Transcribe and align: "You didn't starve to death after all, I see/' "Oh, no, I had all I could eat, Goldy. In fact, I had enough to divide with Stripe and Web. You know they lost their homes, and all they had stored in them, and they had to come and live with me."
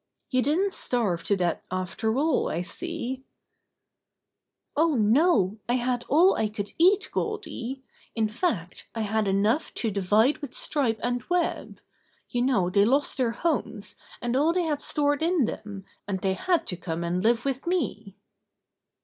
"You 0.31 0.41
didn't 0.41 0.73
starve 0.73 1.23
to 1.25 1.37
death 1.37 1.61
after 1.69 2.17
all, 2.17 2.49
I 2.49 2.61
see/' 2.63 3.21
"Oh, 4.75 4.95
no, 4.95 5.59
I 5.69 5.75
had 5.75 6.05
all 6.09 6.33
I 6.33 6.47
could 6.49 6.71
eat, 6.79 7.09
Goldy. 7.11 7.83
In 8.15 8.27
fact, 8.27 8.89
I 8.95 9.01
had 9.01 9.27
enough 9.27 9.71
to 9.75 9.91
divide 9.91 10.39
with 10.39 10.55
Stripe 10.55 10.99
and 11.03 11.21
Web. 11.29 11.81
You 12.29 12.41
know 12.41 12.71
they 12.71 12.83
lost 12.83 13.17
their 13.17 13.29
homes, 13.29 13.95
and 14.23 14.35
all 14.35 14.53
they 14.53 14.63
had 14.63 14.81
stored 14.81 15.21
in 15.21 15.45
them, 15.45 15.85
and 16.07 16.19
they 16.21 16.33
had 16.33 16.65
to 16.65 16.77
come 16.77 17.03
and 17.03 17.23
live 17.23 17.45
with 17.45 17.67
me." 17.67 18.15